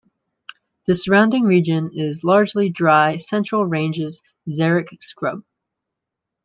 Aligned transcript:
The 0.87 0.95
surrounding 0.95 1.43
region 1.43 1.91
is 1.93 2.23
largely 2.23 2.69
dry 2.69 3.17
Central 3.17 3.63
Ranges 3.67 4.23
xeric 4.49 4.87
scrub. 4.99 5.43